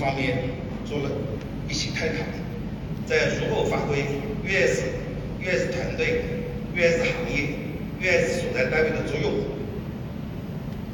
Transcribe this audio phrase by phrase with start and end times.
[0.00, 0.38] 方面
[0.86, 1.10] 做了
[1.68, 2.24] 一些探讨，
[3.06, 3.98] 在如何发挥
[4.42, 4.82] 院士、
[5.38, 6.22] 院士团队、
[6.74, 7.50] 院士行业、
[8.00, 9.30] 院士所在单位的作用，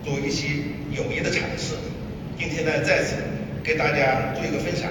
[0.04, 0.48] 做一些
[0.90, 1.76] 有益的尝试。
[2.36, 3.14] 今天呢，再次
[3.62, 4.90] 给大家做一个分享，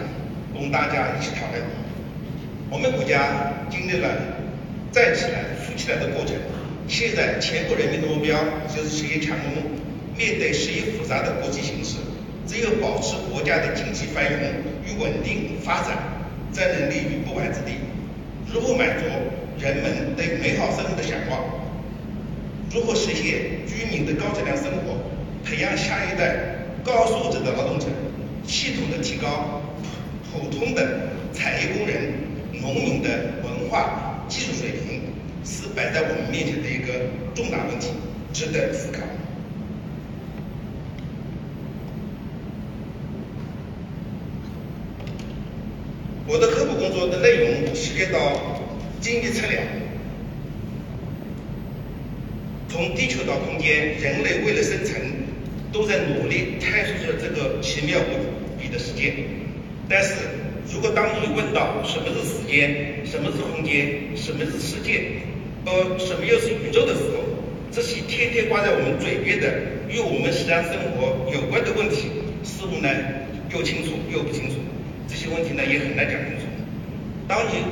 [0.54, 1.62] 供大家一起讨论。
[2.72, 4.08] 我们国家经历了
[4.94, 6.38] 站起来、富起来的过程，
[6.88, 8.40] 现在全国人民的目标
[8.74, 9.76] 就是实现强国梦。
[10.18, 11.97] 面对日益复杂的国际形势，
[12.47, 14.39] 只有保持国家的经济繁荣
[14.85, 15.97] 与稳定发展，
[16.52, 17.73] 才能立于不败之地。
[18.53, 19.05] 如何满足
[19.59, 21.39] 人们对美好生活的向往？
[22.72, 24.98] 如何实现居民的高质量生活？
[25.44, 26.36] 培养下一代
[26.84, 27.86] 高素质的劳动者，
[28.48, 29.62] 系统的提高
[30.31, 32.14] 普通的产业工人、
[32.62, 33.09] 农民的
[33.44, 35.02] 文化技术水平，
[35.44, 37.05] 是摆在我们面前的一个
[37.36, 37.89] 重大问题，
[38.34, 39.02] 值得思考。
[46.28, 48.18] 我的科普工作的内容涉及到
[49.00, 49.62] 精密测量，
[52.67, 55.00] 从地球到空间，人类为了生存，
[55.72, 59.14] 都在努力探索着这个奇妙无比的世界。
[59.88, 60.16] 但是
[60.73, 65.22] 如果当你问到什么是时间、什么是空间、什么是世界，
[65.66, 67.22] 呃，什么又是宇宙的时候，
[67.72, 69.48] 这些天天挂在我们嘴边的
[69.88, 72.10] 与我们日常生活有关的问题，
[72.44, 72.89] 似乎呢
[73.54, 74.56] 又清楚又不清楚。
[75.08, 76.45] 这些问题呢也很难讲清楚。
[77.28, 77.64] 当你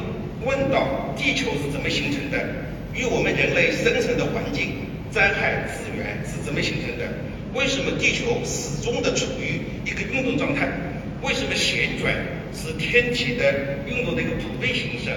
[0.45, 2.37] 问到地球是怎么形成的，
[2.93, 7.05] 与我们人类生存的环境、灾害、资源是怎么形成的？
[7.53, 10.67] 为什么地球始终的处于一个运动状态？
[11.21, 12.13] 为什么旋转
[12.51, 15.11] 是天体的运动的一个普遍形式？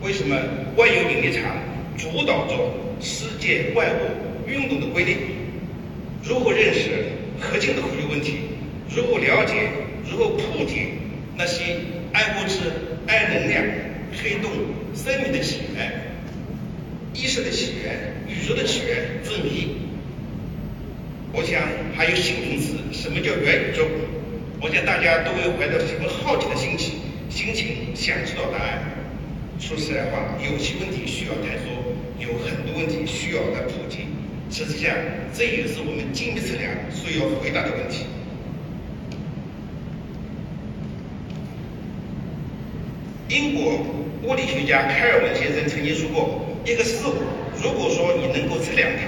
[0.00, 0.36] 为什么
[0.76, 1.56] 万有引力场
[1.98, 5.16] 主导着世界万物运动的规律？
[6.22, 6.90] 如何认识
[7.40, 8.34] 核心的科学问题？
[8.94, 9.68] 如何了解？
[10.10, 10.88] 如何破解？
[11.36, 11.76] 那些
[12.12, 12.60] 爱物质、
[13.28, 13.62] 能量、
[14.12, 14.50] 黑洞、
[14.94, 15.92] 生命的起源、
[17.12, 19.76] 意识的起源、宇宙的起源之谜，
[21.32, 21.62] 我想
[21.96, 23.84] 还有新名词，什么叫元宇宙？
[24.60, 26.94] 我想大家都会怀着十分好奇的心情，
[27.28, 28.80] 心情想知道答案。
[29.58, 34.08] 说实在话，有些问题需要探索，有很多问题需要来普及。
[34.50, 34.94] 实际上，
[35.34, 38.06] 这也是我们精密测量需要回答的问题。
[43.28, 43.72] 英国
[44.22, 47.14] 物理学家开尔文先生曾经说过：“一个事物，
[47.60, 49.06] 如果说你能够测量它。”